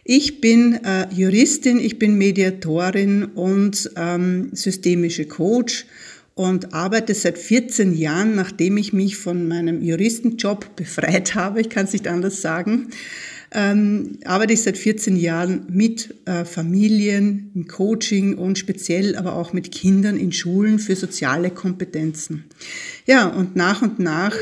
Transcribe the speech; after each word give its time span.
ich 0.05 0.41
bin 0.41 0.79
äh, 0.85 1.13
Juristin, 1.13 1.81
ich 1.81 1.99
bin 1.99 2.17
Mediatorin 2.17 3.25
und 3.25 3.91
ähm, 3.97 4.51
systemische 4.53 5.25
Coach 5.25 5.85
und 6.35 6.73
arbeite 6.75 7.15
seit 7.15 7.39
14 7.39 7.97
Jahren, 7.97 8.35
nachdem 8.35 8.77
ich 8.77 8.93
mich 8.93 9.17
von 9.17 9.49
meinem 9.49 9.83
Juristenjob 9.83 10.77
befreit 10.77 11.35
habe, 11.35 11.61
ich 11.61 11.71
kann 11.71 11.85
es 11.85 11.93
nicht 11.93 12.09
anders 12.09 12.41
sagen, 12.41 12.89
ähm, 13.53 14.19
arbeite 14.25 14.53
ich 14.53 14.63
seit 14.63 14.79
14 14.79 15.17
Jahren 15.17 15.67
mit 15.69 16.15
äh, 16.25 16.45
Familien 16.45 17.51
im 17.55 17.67
Coaching 17.67 18.39
und 18.39 18.59
speziell 18.59 19.17
aber 19.17 19.35
auch 19.35 19.53
mit 19.53 19.73
Kindern 19.73 20.17
in 20.17 20.33
Schulen 20.33 20.79
für 20.79 20.95
soziale 20.95 21.51
Kompetenzen. 21.51 22.45
Ja, 23.07 23.27
und 23.27 23.57
nach 23.57 23.83
und 23.83 23.99
nach 23.99 24.37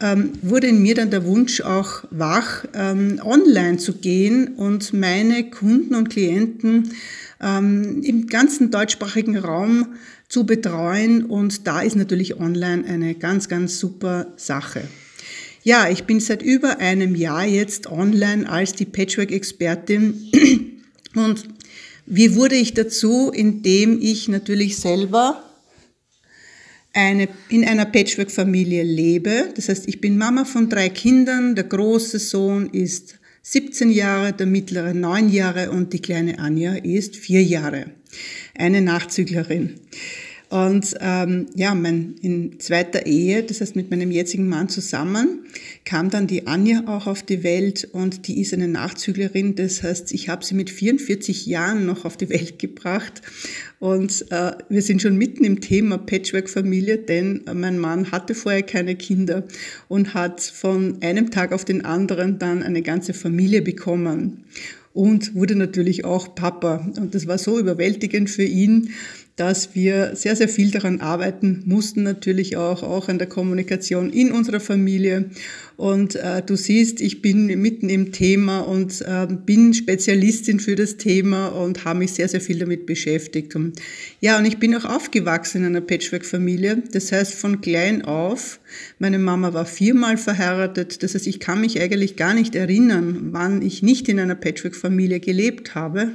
ähm, 0.00 0.32
wurde 0.42 0.66
in 0.66 0.82
mir 0.82 0.94
dann 0.94 1.10
der 1.10 1.24
Wunsch 1.26 1.60
auch 1.60 2.04
wach, 2.10 2.64
ähm, 2.74 3.20
online 3.22 3.76
zu 3.76 3.94
gehen 3.94 4.54
und 4.56 4.92
meine 4.92 5.48
Kunden 5.50 5.94
und 5.94 6.08
Klienten 6.10 6.92
ähm, 7.40 8.02
im 8.02 8.26
ganzen 8.26 8.70
deutschsprachigen 8.70 9.36
Raum 9.36 9.94
zu 10.30 10.46
betreuen. 10.46 11.26
Und 11.26 11.66
da 11.66 11.82
ist 11.82 11.96
natürlich 11.96 12.40
online 12.40 12.86
eine 12.86 13.14
ganz, 13.14 13.48
ganz 13.48 13.78
super 13.78 14.32
Sache. 14.36 14.88
Ja, 15.62 15.90
ich 15.90 16.04
bin 16.04 16.20
seit 16.20 16.40
über 16.40 16.78
einem 16.78 17.14
Jahr 17.14 17.44
jetzt 17.44 17.86
online 17.86 18.48
als 18.48 18.72
die 18.72 18.86
Patchwork-Expertin. 18.86 20.30
Und 21.14 21.44
wie 22.06 22.34
wurde 22.34 22.54
ich 22.54 22.72
dazu? 22.72 23.30
Indem 23.30 24.00
ich 24.00 24.28
natürlich 24.28 24.78
selber 24.78 25.44
eine, 26.94 27.28
in 27.50 27.64
einer 27.64 27.84
Patchwork-Familie 27.84 28.84
lebe. 28.84 29.52
Das 29.54 29.68
heißt, 29.68 29.86
ich 29.86 30.00
bin 30.00 30.16
Mama 30.16 30.44
von 30.44 30.70
drei 30.70 30.88
Kindern. 30.88 31.54
Der 31.54 31.64
große 31.64 32.18
Sohn 32.18 32.70
ist 32.70 33.18
17 33.42 33.90
Jahre, 33.90 34.32
der 34.32 34.46
mittlere 34.46 34.94
9 34.94 35.28
Jahre 35.28 35.70
und 35.70 35.92
die 35.92 36.00
kleine 36.00 36.38
Anja 36.38 36.74
ist 36.74 37.16
4 37.16 37.42
Jahre. 37.42 37.86
Eine 38.54 38.80
Nachzüglerin. 38.80 39.80
Und 40.50 40.96
ähm, 41.00 41.46
ja, 41.54 41.76
mein, 41.76 42.16
in 42.22 42.58
zweiter 42.58 43.06
Ehe, 43.06 43.44
das 43.44 43.60
heißt 43.60 43.76
mit 43.76 43.88
meinem 43.92 44.10
jetzigen 44.10 44.48
Mann 44.48 44.68
zusammen, 44.68 45.44
kam 45.84 46.10
dann 46.10 46.26
die 46.26 46.48
Anja 46.48 46.82
auch 46.86 47.06
auf 47.06 47.22
die 47.22 47.44
Welt 47.44 47.88
und 47.92 48.26
die 48.26 48.40
ist 48.40 48.52
eine 48.52 48.66
Nachzüglerin. 48.66 49.54
Das 49.54 49.84
heißt, 49.84 50.12
ich 50.12 50.28
habe 50.28 50.44
sie 50.44 50.56
mit 50.56 50.68
44 50.68 51.46
Jahren 51.46 51.86
noch 51.86 52.04
auf 52.04 52.16
die 52.16 52.28
Welt 52.30 52.58
gebracht. 52.58 53.22
Und 53.78 54.26
äh, 54.32 54.50
wir 54.68 54.82
sind 54.82 55.00
schon 55.00 55.16
mitten 55.16 55.44
im 55.44 55.60
Thema 55.60 55.98
Patchwork-Familie, 55.98 56.98
denn 56.98 57.44
mein 57.54 57.78
Mann 57.78 58.10
hatte 58.10 58.34
vorher 58.34 58.64
keine 58.64 58.96
Kinder 58.96 59.44
und 59.86 60.14
hat 60.14 60.40
von 60.40 61.00
einem 61.00 61.30
Tag 61.30 61.52
auf 61.52 61.64
den 61.64 61.84
anderen 61.84 62.40
dann 62.40 62.64
eine 62.64 62.82
ganze 62.82 63.14
Familie 63.14 63.62
bekommen 63.62 64.44
und 64.92 65.34
wurde 65.34 65.54
natürlich 65.56 66.04
auch 66.04 66.34
Papa. 66.34 66.86
Und 66.96 67.14
das 67.14 67.26
war 67.26 67.38
so 67.38 67.58
überwältigend 67.58 68.30
für 68.30 68.44
ihn, 68.44 68.90
dass 69.40 69.74
wir 69.74 70.14
sehr, 70.16 70.36
sehr 70.36 70.50
viel 70.50 70.70
daran 70.70 71.00
arbeiten 71.00 71.62
mussten, 71.64 72.02
natürlich 72.02 72.58
auch, 72.58 72.82
auch 72.82 73.08
an 73.08 73.18
der 73.18 73.26
Kommunikation 73.26 74.10
in 74.10 74.32
unserer 74.32 74.60
Familie. 74.60 75.30
Und 75.78 76.14
äh, 76.14 76.42
du 76.44 76.56
siehst, 76.56 77.00
ich 77.00 77.22
bin 77.22 77.46
mitten 77.46 77.88
im 77.88 78.12
Thema 78.12 78.60
und 78.60 79.00
äh, 79.00 79.26
bin 79.30 79.72
Spezialistin 79.72 80.60
für 80.60 80.76
das 80.76 80.98
Thema 80.98 81.48
und 81.48 81.86
habe 81.86 82.00
mich 82.00 82.12
sehr, 82.12 82.28
sehr 82.28 82.42
viel 82.42 82.58
damit 82.58 82.84
beschäftigt. 82.84 83.56
Und, 83.56 83.80
ja, 84.20 84.36
und 84.36 84.44
ich 84.44 84.58
bin 84.58 84.76
auch 84.76 84.84
aufgewachsen 84.84 85.62
in 85.62 85.68
einer 85.68 85.80
Patchwork-Familie. 85.80 86.82
Das 86.92 87.10
heißt, 87.10 87.32
von 87.32 87.62
klein 87.62 88.04
auf, 88.04 88.60
meine 88.98 89.18
Mama 89.18 89.54
war 89.54 89.64
viermal 89.64 90.18
verheiratet. 90.18 91.02
Das 91.02 91.14
heißt, 91.14 91.26
ich 91.26 91.40
kann 91.40 91.62
mich 91.62 91.80
eigentlich 91.80 92.16
gar 92.16 92.34
nicht 92.34 92.54
erinnern, 92.54 93.28
wann 93.30 93.62
ich 93.62 93.82
nicht 93.82 94.06
in 94.10 94.20
einer 94.20 94.34
Patchwork-Familie 94.34 95.20
gelebt 95.20 95.74
habe. 95.74 96.10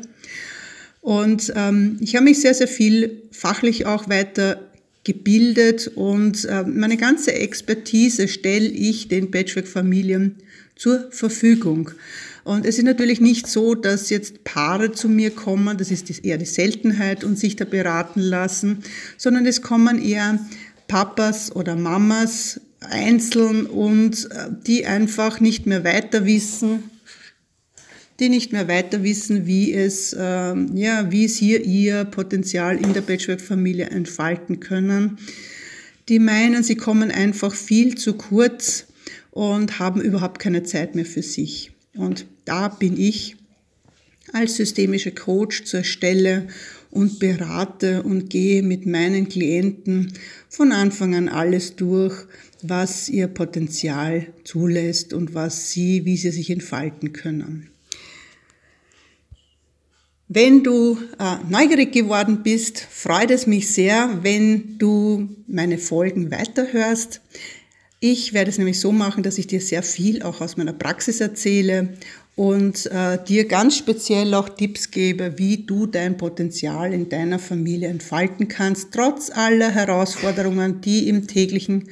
Und 1.05 1.53
ähm, 1.55 1.97
ich 2.01 2.15
habe 2.15 2.23
mich 2.23 2.41
sehr, 2.41 2.55
sehr 2.55 2.67
viel 2.67 3.21
fachlich 3.29 3.85
auch 3.85 4.09
weiter 4.09 4.59
gebildet 5.03 5.91
und 5.93 6.45
äh, 6.45 6.63
meine 6.63 6.97
ganze 6.97 7.31
Expertise 7.31 8.27
stelle 8.27 8.65
ich 8.65 9.07
den 9.07 9.29
Patchwork-Familien 9.29 10.37
zur 10.75 11.11
Verfügung. 11.11 11.91
Und 12.43 12.65
es 12.65 12.79
ist 12.79 12.85
natürlich 12.85 13.21
nicht 13.21 13.45
so, 13.45 13.75
dass 13.75 14.09
jetzt 14.09 14.43
Paare 14.45 14.93
zu 14.93 15.07
mir 15.07 15.29
kommen, 15.29 15.77
das 15.77 15.91
ist 15.91 16.25
eher 16.25 16.39
die 16.39 16.45
Seltenheit 16.45 17.23
und 17.23 17.37
sich 17.37 17.55
da 17.55 17.65
beraten 17.65 18.19
lassen, 18.19 18.79
sondern 19.15 19.45
es 19.45 19.61
kommen 19.61 20.01
eher 20.01 20.39
Papas 20.87 21.55
oder 21.55 21.75
Mamas 21.75 22.59
einzeln 22.79 23.67
und 23.67 24.27
äh, 24.31 24.49
die 24.65 24.87
einfach 24.87 25.39
nicht 25.39 25.67
mehr 25.67 25.83
weiter 25.83 26.25
wissen, 26.25 26.89
die 28.19 28.29
nicht 28.29 28.53
mehr 28.53 28.67
weiter 28.67 29.03
wissen, 29.03 29.45
wie 29.45 29.73
es, 29.73 30.15
ähm, 30.17 30.75
ja, 30.75 31.11
wie 31.11 31.27
sie 31.27 31.57
ihr 31.57 32.05
Potenzial 32.05 32.77
in 32.77 32.93
der 32.93 33.01
Patchwork-Familie 33.01 33.87
entfalten 33.87 34.59
können. 34.59 35.17
Die 36.07 36.19
meinen, 36.19 36.63
sie 36.63 36.75
kommen 36.75 37.11
einfach 37.11 37.53
viel 37.53 37.95
zu 37.95 38.13
kurz 38.13 38.85
und 39.31 39.79
haben 39.79 40.01
überhaupt 40.01 40.39
keine 40.39 40.63
Zeit 40.63 40.95
mehr 40.95 41.05
für 41.05 41.23
sich. 41.23 41.71
Und 41.95 42.25
da 42.45 42.69
bin 42.69 42.97
ich 42.99 43.35
als 44.31 44.55
systemischer 44.55 45.11
Coach 45.11 45.65
zur 45.65 45.83
Stelle 45.83 46.47
und 46.91 47.19
berate 47.19 48.03
und 48.03 48.29
gehe 48.29 48.63
mit 48.63 48.85
meinen 48.85 49.27
Klienten 49.27 50.13
von 50.47 50.71
Anfang 50.71 51.15
an 51.15 51.27
alles 51.27 51.75
durch, 51.75 52.15
was 52.61 53.09
ihr 53.09 53.27
Potenzial 53.27 54.27
zulässt 54.43 55.13
und 55.13 55.33
was 55.33 55.71
sie, 55.71 56.05
wie 56.05 56.15
sie 56.15 56.31
sich 56.31 56.49
entfalten 56.49 57.11
können. 57.11 57.69
Wenn 60.27 60.63
du 60.63 60.97
äh, 61.19 61.35
neugierig 61.49 61.91
geworden 61.91 62.41
bist, 62.41 62.79
freut 62.79 63.29
es 63.29 63.45
mich 63.45 63.71
sehr, 63.71 64.23
wenn 64.23 64.79
du 64.79 65.29
meine 65.47 65.77
Folgen 65.77 66.31
weiterhörst. 66.31 67.21
Ich 67.99 68.33
werde 68.33 68.49
es 68.49 68.57
nämlich 68.57 68.79
so 68.79 68.91
machen, 68.91 69.21
dass 69.21 69.37
ich 69.37 69.45
dir 69.45 69.61
sehr 69.61 69.83
viel 69.83 70.23
auch 70.23 70.41
aus 70.41 70.57
meiner 70.57 70.73
Praxis 70.73 71.21
erzähle 71.21 71.93
und 72.35 72.87
äh, 72.87 73.17
dir 73.23 73.47
ganz 73.47 73.77
speziell 73.77 74.33
auch 74.33 74.49
Tipps 74.49 74.91
gebe, 74.91 75.37
wie 75.37 75.65
du 75.65 75.85
dein 75.85 76.17
Potenzial 76.17 76.93
in 76.93 77.07
deiner 77.07 77.39
Familie 77.39 77.87
entfalten 77.87 78.49
kannst, 78.49 78.91
trotz 78.93 79.29
aller 79.29 79.71
Herausforderungen, 79.71 80.81
die 80.81 81.07
im 81.07 81.27
täglichen 81.27 81.87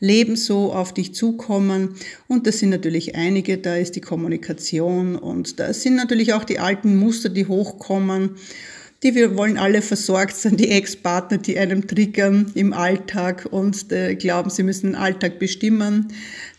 Leben 0.00 0.34
so 0.34 0.72
auf 0.72 0.92
dich 0.92 1.14
zukommen. 1.14 1.94
Und 2.26 2.48
das 2.48 2.58
sind 2.58 2.70
natürlich 2.70 3.14
einige, 3.14 3.58
da 3.58 3.76
ist 3.76 3.94
die 3.94 4.00
Kommunikation 4.00 5.14
und 5.14 5.60
da 5.60 5.72
sind 5.72 5.94
natürlich 5.94 6.32
auch 6.32 6.44
die 6.44 6.58
alten 6.58 6.96
Muster, 6.96 7.28
die 7.28 7.46
hochkommen 7.46 8.36
Die 9.04 9.14
wir 9.14 9.36
wollen 9.36 9.58
alle 9.58 9.82
versorgt 9.82 10.34
sein, 10.34 10.56
die 10.56 10.70
Ex-Partner, 10.70 11.36
die 11.36 11.58
einem 11.58 11.86
triggern 11.86 12.50
im 12.54 12.72
Alltag 12.72 13.46
und 13.50 13.92
äh, 13.92 14.14
glauben, 14.16 14.48
sie 14.48 14.62
müssen 14.62 14.92
den 14.92 14.94
Alltag 14.94 15.38
bestimmen, 15.38 16.08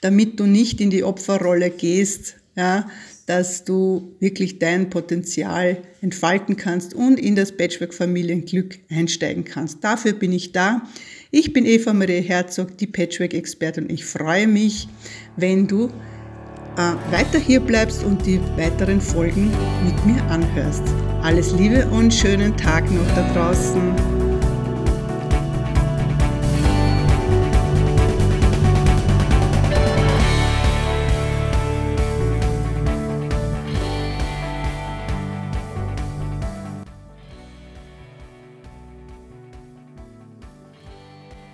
damit 0.02 0.40
du 0.40 0.46
nicht 0.46 0.80
in 0.80 0.92
die 0.92 1.04
Opferrolle 1.04 1.72
gehst, 1.72 2.36
ja, 2.56 2.90
dass 3.25 3.63
du 3.66 4.16
wirklich 4.19 4.60
dein 4.60 4.90
Potenzial 4.90 5.78
entfalten 6.02 6.56
kannst 6.56 6.94
und 6.94 7.19
in 7.19 7.36
das 7.36 7.52
Patchwork-Familienglück 7.52 8.80
einsteigen 8.90 9.44
kannst. 9.44 9.84
Dafür 9.84 10.13
bin 10.13 10.31
ich 10.31 10.52
da. 10.52 10.84
Ich 11.31 11.52
bin 11.54 11.66
Eva 11.66 11.94
Marie 11.94 12.22
Herzog, 12.22 12.78
die 12.78 12.88
Patchwork-Expertin 12.88 13.86
und 13.86 13.92
ich 13.92 14.06
freue 14.06 14.48
mich, 14.48 14.88
wenn 15.36 15.68
du 15.68 15.88
äh, 16.78 17.12
weiter 17.12 17.40
hier 17.40 17.60
bleibst 17.60 18.04
und 18.04 18.25
die 18.25 18.40
weiteren 18.56 19.02
Folgen 19.02 19.52
mit 19.84 20.06
mir 20.06 20.22
anhörst. 20.25 20.84
Alles 21.22 21.54
Liebe 21.54 21.88
und 21.88 22.13
schönen 22.13 22.56
Tag 22.56 22.90
noch 22.92 23.16
da 23.16 23.34
draußen. 23.34 24.25